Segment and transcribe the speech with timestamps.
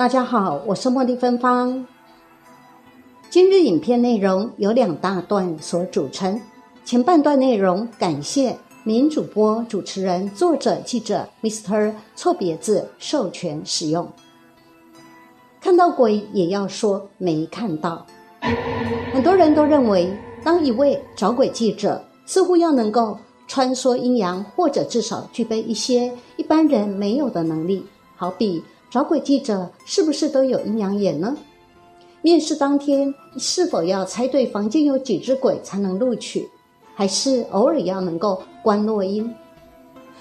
[0.00, 1.86] 大家好，我是茉莉芬芳。
[3.28, 6.40] 今日影片内容由两大段所组成，
[6.86, 14.10] 前半段内容感谢名主播、主持人、作者、记者 Mr 错别字授权使用。
[15.60, 18.06] 看到鬼也要说没看到。
[19.12, 20.10] 很多人都认为，
[20.42, 27.84] 当一位找鬼记者，似乎要能够穿梭阴阳，或者至少具备一些一般人没有的能力，
[28.16, 28.64] 好比。
[28.90, 31.36] 找鬼记者是不是都有阴阳眼呢？
[32.22, 36.48] 面试当天是否要猜对房间有几只鬼才能录取？
[36.96, 39.32] 还是偶尔要能够观落阴？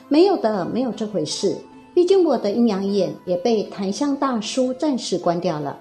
[0.07, 1.57] 没有的，没有这回事。
[1.95, 5.77] 毕竟我的阴阳眼也被檀香大叔暂时关掉了。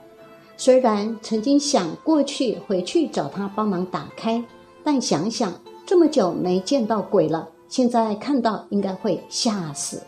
[0.57, 4.43] 虽然曾经想过去回去找他帮忙打开，
[4.83, 5.53] 但想想
[5.87, 10.03] 这么久没见到鬼了，现在看到应该会吓死，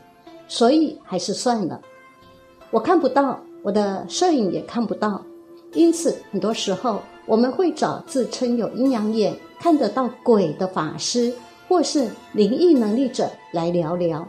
[0.48, 1.80] 所以还是算了。
[2.70, 5.24] 我看不到，我的摄影也看不到，
[5.72, 11.32] 因此很多时候我们会找自称有阴阳眼、看得到鬼的法师
[11.68, 14.28] 或是灵异能力者来聊聊。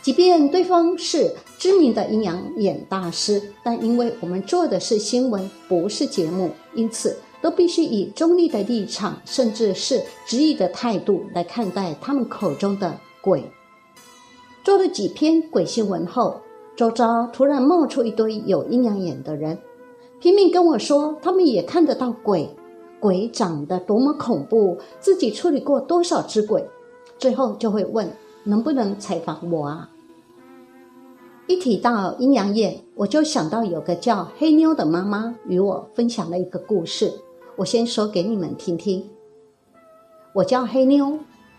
[0.00, 13.42] 即便对方是知名的阴阳眼大师，但因为我们做的是新闻，不是节目，因此都必须以中立的立场，甚至是质疑的态度来看待他们口中的鬼。
[14.62, 16.40] 做了几篇鬼新闻后。
[16.80, 19.58] 周遭突然冒出一堆有阴阳眼的人，
[20.18, 22.48] 拼命跟我说他们也看得到鬼，
[22.98, 26.66] 鬼长得多么恐怖，自己处理过多少只鬼，
[27.18, 28.10] 最后就会问
[28.44, 29.90] 能不能采访我啊？
[31.48, 37.12] 一提到阴阳眼，我就想到有个叫黑妞的妈妈与我分享了一个故事，
[37.56, 39.04] 我先说给你们听听。
[40.32, 41.18] 我叫黑妞，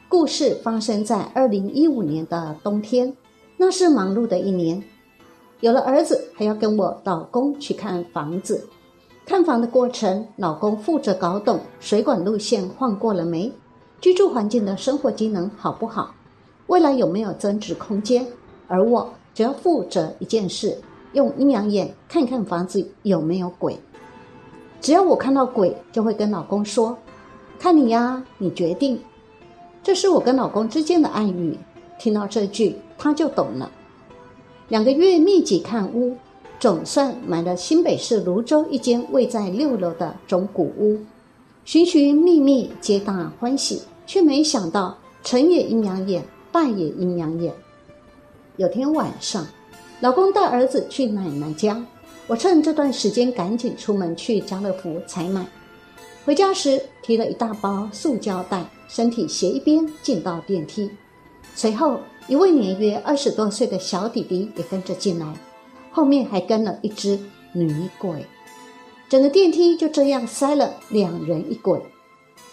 [0.09, 3.15] 故事发生在二零一五年的冬天，
[3.57, 4.83] 那是忙碌的一年。
[5.61, 8.67] 有了儿子，还要跟我老公去看房子。
[9.23, 13.51] 看房的过程，老公负责搞懂水管路线换过了没，
[14.01, 16.15] 居住环境的生活机能好不好，
[16.65, 18.25] 未来有没有增值空间。
[18.67, 20.75] 而我只要负责一件事，
[21.13, 23.79] 用阴阳眼看看房子有没有鬼。
[24.81, 26.97] 只要我看到鬼，就会跟老公说
[27.59, 28.99] ：“看你呀，你决定。”
[29.83, 31.55] 这是我跟老公之间的暗语。
[31.99, 33.71] 听到这句，他就懂了。
[34.71, 36.15] 两个月密集看屋，
[36.57, 40.97] 总算买了新北市泸州一间位在六楼的中古屋。
[41.65, 46.23] 寻寻觅觅，皆大欢喜，却没想到成也阴阳眼，
[46.53, 47.53] 败也阴阳眼。
[48.55, 49.45] 有天晚上，
[49.99, 51.85] 老公带儿子去奶奶家，
[52.27, 55.45] 我趁这段时间赶紧出门去家乐福采买。
[56.23, 60.89] 回家时提了一大包塑胶袋，身体斜一边进到电梯，
[61.55, 61.99] 随后。
[62.27, 65.33] 一位年约二十多岁的小弟弟也跟着进来，
[65.91, 67.19] 后面还跟了一只
[67.53, 68.25] 女鬼，
[69.09, 71.81] 整个电梯就这样塞了两人一鬼。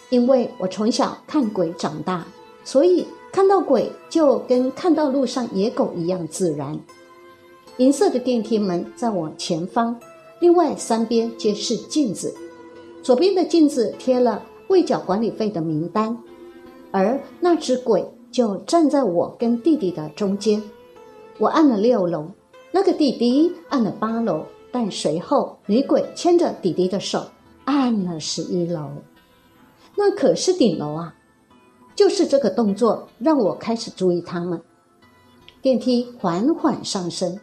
[0.09, 2.25] 因为我从小看鬼长大，
[2.63, 6.77] 所以看到鬼就跟看到路上野狗一样自然。
[7.77, 9.97] 银色的电梯门在我前方，
[10.39, 12.35] 另外三边皆是镜子，
[13.01, 16.17] 左边的镜子贴了未缴管理费的名单，
[16.91, 18.05] 而那只鬼。
[18.31, 20.61] 就站在我跟弟弟的中间，
[21.37, 22.27] 我按了六楼，
[22.71, 27.25] 那个弟弟按了八楼，但随后女鬼牵着弟弟的手
[27.65, 28.89] 按了十一楼，
[29.95, 31.15] 那可是顶楼啊！
[31.95, 34.61] 就是这个动作让我开始注意他们。
[35.61, 37.39] 电梯缓缓上升，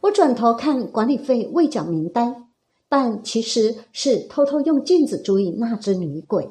[0.00, 2.48] 我转头看管理费未缴名单，
[2.88, 6.50] 但其实是偷偷用镜子注意那只女鬼。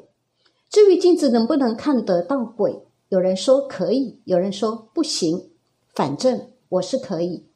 [0.70, 2.82] 至于镜子能不能看得到鬼？
[3.08, 5.50] 有人说可以，有人说不行，
[5.94, 7.46] 反正我是可以。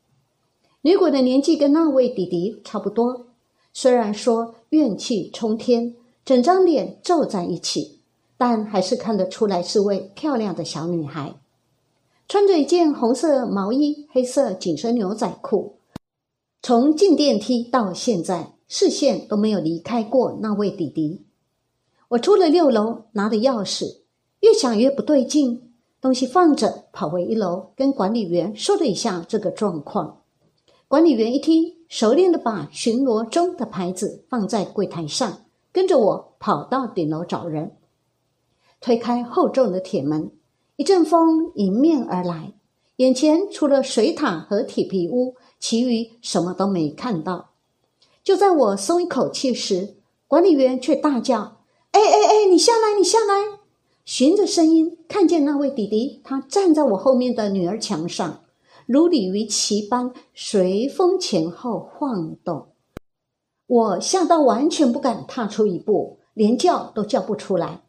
[0.80, 3.26] 女鬼的年纪跟那位弟弟差不多，
[3.72, 8.00] 虽然说怨气冲天，整张脸皱在一起，
[8.38, 11.34] 但还是看得出来是位漂亮的小女孩，
[12.26, 15.76] 穿着一件红色毛衣、黑色紧身牛仔裤。
[16.62, 21.26] 从进电梯到现在，视线都没有离开过那位弟弟。
[22.08, 24.01] 我出了六楼，拿着钥匙。
[24.42, 30.22] 越想越不对劲，东西放着，跑回一楼，跟管理员说了一下这个状况。
[30.88, 37.76] 管理员一听，熟练的把巡逻中的牌子放在柜台上，跟着我跑到顶楼找人。
[38.80, 40.32] 推开厚重的铁门，
[40.74, 42.52] 一阵风迎面而来，
[42.96, 47.50] 眼前除了水塔和铁皮屋，其余什么都没看到。
[48.24, 49.94] 就在我松一口气时，
[50.26, 51.58] 管理员却大叫
[51.92, 53.60] ：“哎哎哎，你下来，你下来！”
[54.04, 58.40] 循着声音看见那位弟弟，他站在我后面的女儿墙上，
[58.86, 62.66] 如鲤鱼鳍般随风前后晃动。
[63.68, 67.82] 我吓到完全不敢踏出一步，连叫都叫不出来，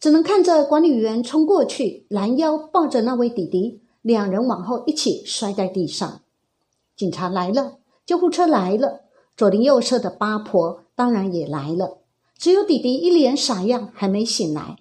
[0.00, 6.22] 只能看着管理员冲过去拦腰抱着那位弟弟，两人往后一起摔在地上。
[6.96, 9.02] 警察来了，救护车来了，
[9.36, 11.98] 左邻右舍的八婆当然也来了。
[12.36, 14.76] 只有弟弟一脸傻样，还没醒来。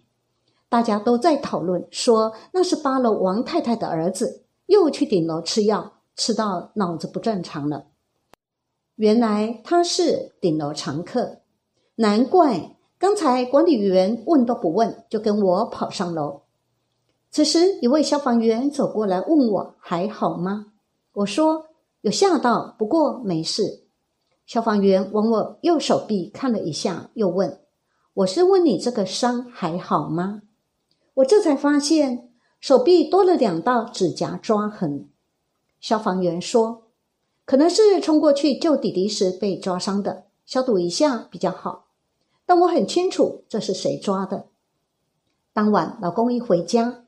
[0.69, 7.87] 大家都在讨论，说那是八楼王太太的儿子，又去顶楼吃药，吃到脑子不正常了。
[8.95, 11.39] 原来他是顶楼常客，
[11.95, 16.41] 难怪刚才管理员问都不问，就跟我跑上楼。
[17.31, 20.73] 此时，一位消防员走过来问我还好吗？
[21.13, 21.65] 我说
[22.01, 23.85] 有吓到，不过没事。
[24.45, 27.59] 消防员往我右手臂看了一下，又问
[28.13, 30.41] ：“我是问你这个伤还好吗？”
[31.19, 32.29] 我这才发现
[32.59, 35.09] 手臂多了两道指甲抓痕。
[35.79, 36.83] 消防员说。
[37.45, 41.87] 可能是冲过去救弟弟时被抓伤的，消毒一下比较好。
[42.45, 44.45] 但我很清楚这是谁抓的。
[45.51, 47.05] 当晚老公一回家，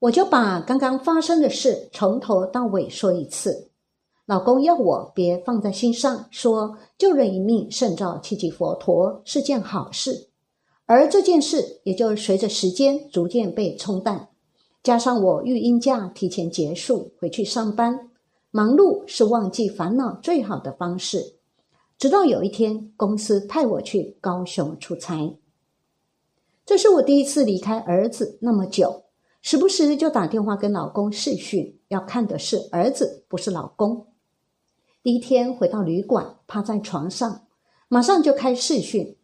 [0.00, 3.70] 我就把刚刚发生的事从头到尾说一次。
[4.26, 10.28] 老公要我别放在心上，说救人一命胜造七级佛陀是件好事。
[10.86, 14.28] 而这件事也就随着时间逐渐被冲淡，
[14.82, 18.10] 加上我育婴假提前结束，回去上班。
[18.50, 21.34] 忙碌是忘记烦恼最好的方式。
[21.98, 25.38] 直到有一天，公司派我去高雄出差，
[26.66, 29.04] 这是我第一次离开儿子那么久，
[29.40, 34.06] 时不时就打电话跟老公视讯，要看的是儿子，不是老公。
[35.02, 37.46] 第一天回到旅馆，趴在床上，
[37.88, 39.16] 马上就开视讯，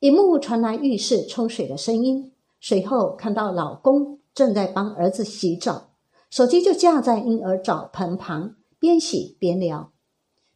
[0.00, 2.30] 一幕传来浴室冲水的声音，
[2.60, 5.88] 随后看到老公正在帮儿子洗澡，
[6.30, 8.54] 手机就架在婴儿澡盆旁。
[8.78, 9.90] 边洗边聊。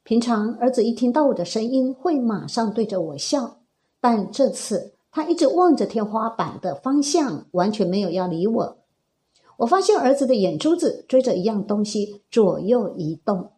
[0.04, 3.56] 平常儿子一听到我的声音，会马上对着我笑，
[4.00, 8.78] 但这次他一直望着天花板的方向，完全没有要理我。
[9.56, 13.50] 我发现儿子的眼珠子追着一样东西左右移动，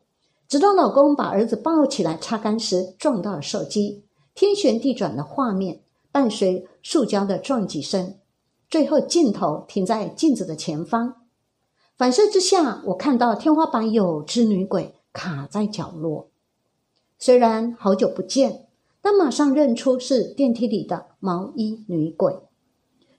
[0.49, 8.17] 直到老公把儿子抱起来擦干时，撞到了手机，天旋地转的画面伴随塑胶的撞击声，
[8.69, 11.23] 最后镜头停在镜子的前方。
[11.97, 16.31] 反射之下，我看到天花板有只女鬼卡在角落。
[17.17, 18.67] 虽然好久不见，
[19.01, 22.37] 但马上认出是电梯里的毛衣女鬼。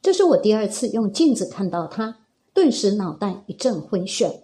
[0.02, 2.18] 这是我第二次用镜子看到她，
[2.54, 4.42] 顿时脑袋一阵昏眩。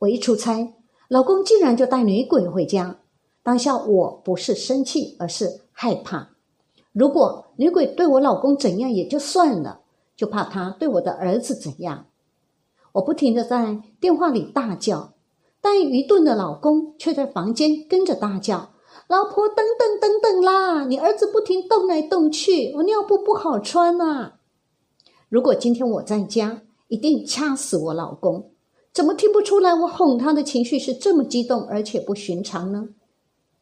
[0.00, 0.74] 我一出差，
[1.08, 3.00] 老公竟然就带女鬼回家。
[3.44, 6.30] 当下我不是生气，而是害怕。
[6.92, 9.82] 如果女鬼对我老公怎样也就算了，
[10.16, 12.06] 就怕她对我的儿子怎样。
[12.92, 15.12] 我不停的在电话里大叫，
[15.60, 18.70] 但愚钝的老公却在房间跟着大叫
[19.08, 20.84] ：“老婆，等等等等啦！
[20.86, 24.36] 你儿子不停动来动去，我尿布不好穿啊！”
[25.28, 28.52] 如果今天我在家，一定掐死我老公。
[28.92, 32.88] 怎么听不出来我哄他的情绪是这么激动而且不寻常呢？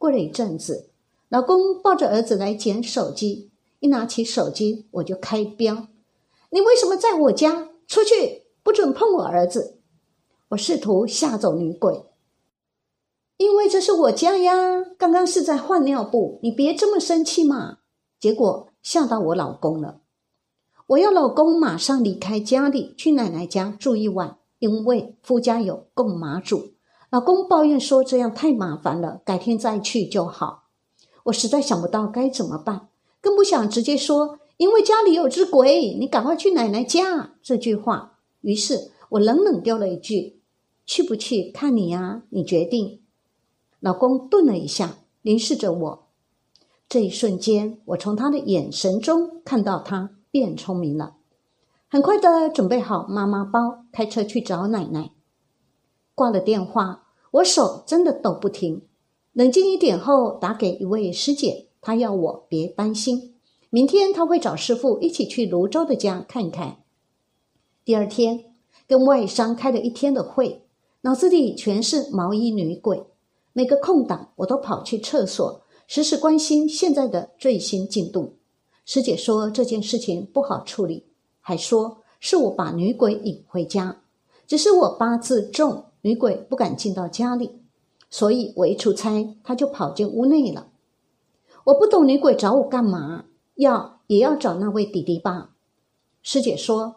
[0.03, 0.91] 过了一阵子，
[1.29, 5.87] 老公抱着儿子来捡手机，一拿起手机我就开飙
[6.51, 7.69] ：“你为什么在我家？
[7.87, 9.79] 出去！”不准碰我儿子！
[10.49, 12.05] 我试图吓走女鬼，
[13.37, 14.83] 因为这是我家呀。
[14.99, 17.79] 刚刚是在换尿布，你别这么生气嘛。
[18.19, 20.01] 结果吓到我老公了，
[20.89, 26.73] 我要老公马上离开家里，去奶奶家住一晚，因为夫家有供马祖。
[27.13, 30.71] 老公抱怨说这样太麻烦了，改天再去就好。
[31.25, 32.89] 我实在想不到该怎么办，
[33.21, 38.15] 更不想直接说，因为家里有只鬼，你赶快去奶奶家这句话。
[38.41, 40.41] 于是我冷冷丢了一句
[40.87, 43.03] ：“去不去看你呀，你决定。”
[43.79, 46.07] 老公顿了一下，凝视着我。
[46.89, 51.17] 这一瞬间，我从他的眼神中看到他变聪明了。
[51.91, 55.11] 很快的准备好妈妈包，开车去找奶奶。
[56.15, 58.83] 挂了电话，我手真的抖不停。
[59.33, 63.37] 冷静一点后，打给一位师姐，她要我别担心，
[63.71, 66.83] 明天她会找师傅一起去泸州的家看看。
[67.85, 68.55] 第二天，
[68.87, 70.67] 跟外商开了一天的会，
[71.01, 73.05] 脑子里全是毛衣女鬼。
[73.55, 78.37] 每个空档，我都跑去厕所，时时关心现在的最新进度。
[78.85, 81.07] 师姐说这件事情不好处理，
[81.41, 84.03] 还说是我把女鬼引回家。
[84.47, 87.63] 只是我八字重，女鬼不敢进到家里，
[88.11, 90.69] 所以我一出差，她就跑进屋内了。
[91.65, 93.25] 我不懂女鬼找我干嘛？
[93.55, 95.51] 要也要找那位弟弟吧？
[96.23, 96.97] 师姐说。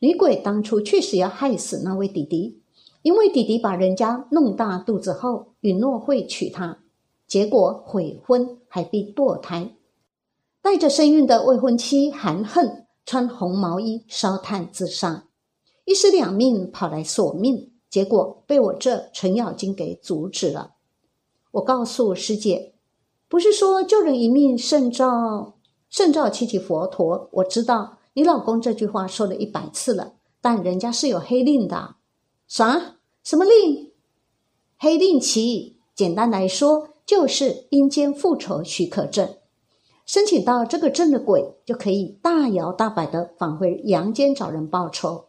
[0.00, 2.62] 女鬼当初确实要害死那位弟弟，
[3.02, 6.78] 因为弟弟把人家弄大肚子后，允诺会娶她，
[7.26, 9.74] 结果悔婚还被堕胎，
[10.62, 15.24] 带着身孕的未婚妻含恨穿红毛衣烧炭自杀，
[15.84, 20.74] 一尸两命跑来索命，结果被我这程咬金给阻止了。
[21.52, 22.74] 我告诉师姐，
[23.28, 25.54] 不是说救人一命胜造
[25.88, 27.28] 胜造七级佛陀。
[27.32, 31.96] 我知道你老公这句话说了一百次了，但人家是有黑令的。
[32.46, 32.96] 啥？
[33.24, 33.92] 什么令？
[34.78, 39.36] 黑令旗，简单来说就是阴间复仇许可证。
[40.06, 45.27] 申请到这个证的鬼，就可以大摇大摆的返回阳间找人报仇。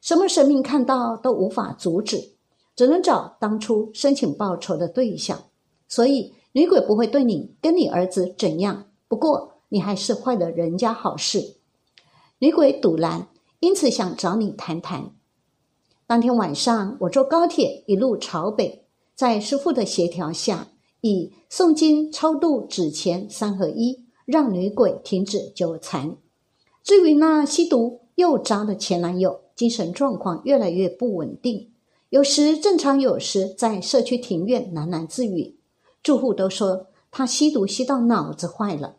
[0.00, 2.32] 什么神明看到都无法阻止，
[2.74, 5.44] 只能找当初申请报仇的对象。
[5.88, 8.86] 所以女鬼不会对你跟你儿子怎样。
[9.08, 11.56] 不过你还是坏了人家好事。
[12.38, 13.28] 女鬼堵拦，
[13.60, 15.12] 因此想找你谈谈。
[16.06, 20.68] 当天晚上，我坐高铁一路朝北，在师傅的协调下，
[21.02, 26.16] 以诵经、超度、纸钱三合一，让女鬼停止纠缠。
[26.82, 31.70] 至于那吸毒又渣的前男友，精神状况越来越不稳定，
[32.08, 35.58] 有时正常，有时在社区庭院喃喃自语。
[36.02, 38.96] 住户都说他吸毒吸到脑子坏了，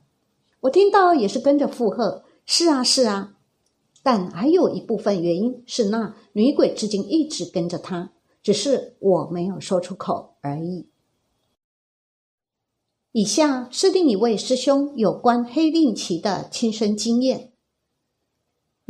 [0.60, 3.38] 我听到也是跟着附和：“是啊，是啊。”
[4.04, 8.12] 但还有一部分原因是，那女鬼至今一直跟着他，
[8.44, 10.90] 只是我没有说出口而已。
[13.14, 17.51] 以下是另一位师兄有关黑令旗的亲身经验：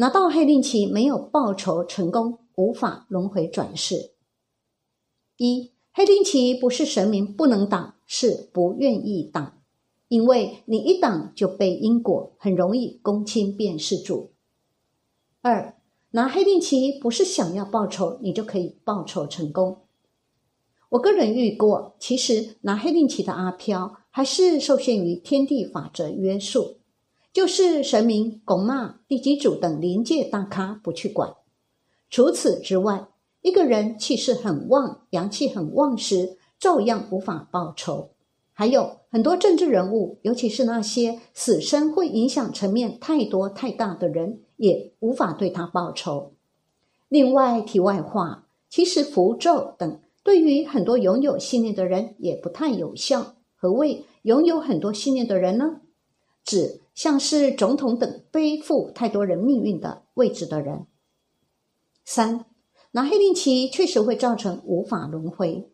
[0.01, 4.13] 拿到黑令旗没有报仇成功，无法轮回转世。
[5.37, 9.61] 一黑令旗不是神明不能挡，是不愿意挡，
[10.07, 14.31] 因为你一挡就被因果，很容易公亲变事主。
[15.43, 15.75] 二
[16.09, 19.81] 拿黑令旗不是想要报仇，你就可以报仇成功。
[20.89, 26.77] 我个人遇过，其实拿黑令旗的阿飘还是受限于天地法则约束，
[27.33, 31.33] 就是神明、拱骂、地基主等临界大咖不去管。
[32.09, 33.07] 除此之外，
[33.41, 38.09] 一个人气势很旺、阳气很旺时，照样无法报仇。
[38.53, 44.41] 还有很多政治人物，尤其是那些死生会影响层面太多太大的人。
[44.61, 46.33] 也无法对他报仇。
[47.09, 53.33] 另外，题外话，其实符咒等对于很多拥有信念的人也不太有效。
[53.55, 55.81] 何谓拥有很多信念的人呢？
[56.45, 60.85] 指像是总统等背负太多人命运的位置的人。
[62.05, 62.45] 三，
[62.91, 65.69] 拿黑令旗确实会造成无法轮回。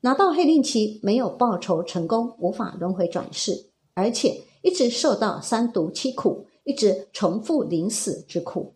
[0.00, 6.46] 拿到黑令旗没有报仇成功，无法轮回转世，而且一直受到三毒七苦。
[6.66, 8.72] 一直重复临死之苦，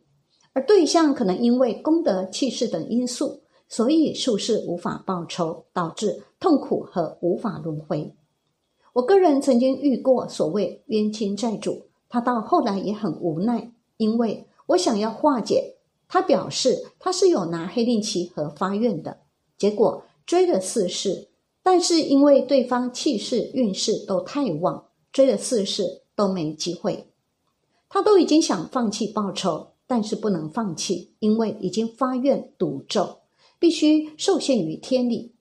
[0.53, 8.15] 而对象可能因为功德、气势等因素，所以术士无法报仇，导致痛苦和无法轮回。
[8.99, 15.77] 我个人曾经遇过所谓冤亲债主，他到后来也很无奈，因为我想要化解，
[16.09, 19.19] 他表示他是有拿黑令旗和发愿的，
[19.57, 21.29] 结果追了四世，
[21.63, 27.07] 但是因为对方气势运势都太旺，追了四世都没机会。
[27.89, 33.19] 他都已经想放弃报仇，但是不能放弃，因为已经发愿赌咒，
[33.61, 35.37] 必须受限于天理。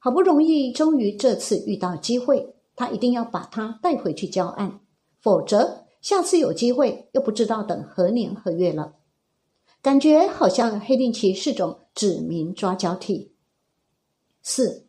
[0.00, 4.80] 好不容易，终于这次遇到机会，他一定要把他带回去交案，
[5.20, 8.94] 否则下次有机会又不知道等何年何月了。
[9.82, 13.32] 感觉好像黑令旗是种指名抓交替。
[14.42, 14.86] 四，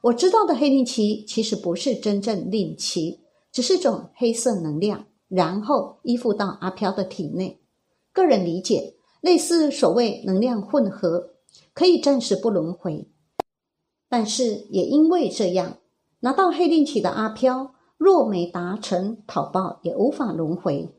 [0.00, 3.20] 我知道的黑令旗其实不是真正令旗，
[3.52, 5.06] 只是种黑色能量。
[5.28, 7.60] 然后依附到阿飘的体内，
[8.14, 11.34] 个人理解类似所谓能量混合，
[11.74, 13.06] 可以暂时不轮回。
[14.08, 15.80] 但是也因为这样，
[16.20, 20.94] 拿到黑令旗的阿飘，若没达成讨报，也无法轮回。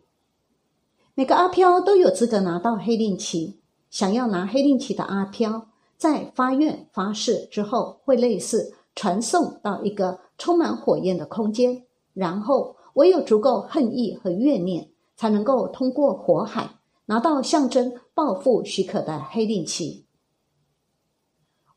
[1.13, 3.59] 每个阿飘都有资格拿到黑令旗。
[3.89, 12.75] 想要拿黑令旗的阿飘，在发愿发誓之后，会类似传送到一个充满火焰的空间，然后。
[12.95, 20.05] 唯有足够恨意和怨念，才能够通过火海拿到象征报复许可的黑令旗。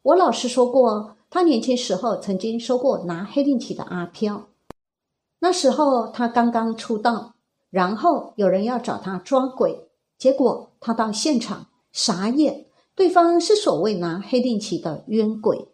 [0.01, 4.49] 我老师说过，他年轻时候曾经收过拿黑令旗的阿飘。
[5.39, 7.37] 那时候他刚刚出道，
[7.71, 15.69] 然后有人要找他抓鬼，结果他到现场傻眼，对方是所谓拿黑令旗的冤鬼。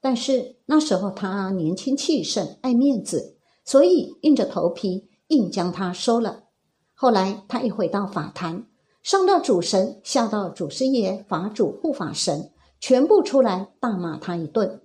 [0.00, 3.36] 但是那时候他年轻气盛，爱面子。
[3.64, 6.44] 所以硬着头皮硬将他收了。
[6.94, 8.66] 后来他一回到法坛，
[9.02, 14.80] 上到主神，下到祖师爷、法主、护法神，全部出来大骂他一顿，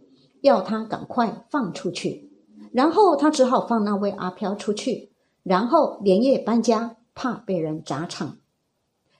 [0.47, 2.31] 要他赶快放出去。
[2.71, 5.11] 然后他只好放那位阿飘出去，
[5.43, 8.37] 然后连夜搬家，怕被人砸场。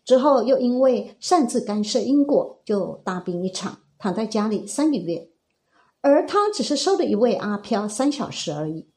[0.04, 5.30] 之后又因为擅自干涉因果，就大病一场，躺在家里三个月。
[6.02, 8.88] 而他只是收了一位阿飘三小时而已。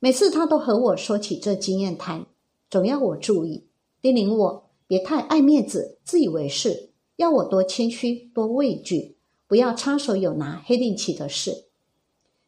[0.00, 2.26] 每次他都和我说起这经验谈，
[2.68, 3.68] 总要我注意，
[4.02, 9.16] 叮咛我别太爱面子、自以为是，要我多谦虚、多畏惧，
[9.50, 11.64] 不要插手有拿黑令旗的事。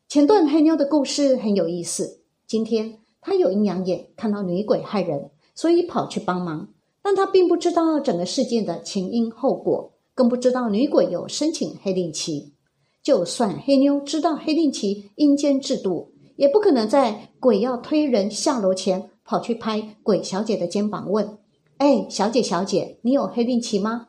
[0.09, 2.21] 前段黑妞的故事很有意思。
[2.47, 6.69] 今天他有阴阳眼，看到女鬼害人，所以跑去帮忙，
[7.03, 12.55] 但他并不知道整个事件的前因后果，更不知道女鬼有申请黑令旗。
[13.03, 21.37] 就算黑妞知道黑令旗阴间制度，也不可能在鬼要推人下楼前跑去拍鬼小姐的肩膀问
[21.79, 24.07] ：“哎，小姐小姐，你有黑令旗吗？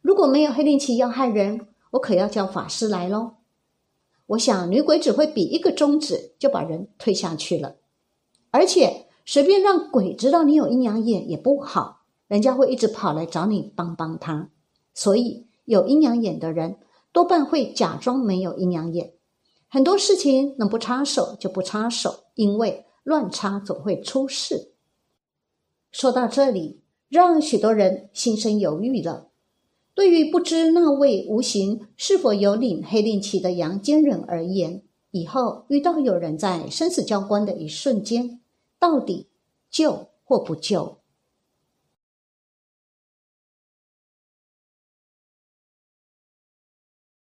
[0.00, 3.36] 如果没有黑令旗要害人，我可要叫法师来喽。”
[4.26, 7.76] 我想女鬼只会比一个中指就把人推下去了，
[8.50, 14.50] 而且随便让鬼知道你有阴阳眼也不好，人家会一直跑来找你帮帮他。
[14.94, 16.78] 所以有阴阳眼的人。
[17.10, 19.14] 多半会假装没有阴阳眼，
[19.66, 24.74] 很多事情能不插手就不插手，因为乱插总会出事。
[25.90, 29.27] 说到这里，让许多人心生犹豫了。
[29.98, 38.38] 对于不知那位无形是否有领黑令旗的阳间人而言，以后遇到有人在生死交关的一瞬间，
[38.78, 39.26] 到底
[39.68, 40.97] 救或不救？